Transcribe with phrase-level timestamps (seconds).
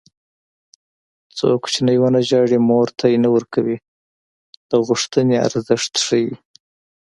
[1.37, 3.77] څو کوچنی ونه ژاړي مور تی نه ورکوي
[4.69, 6.31] د غوښتنې ارزښت ښيي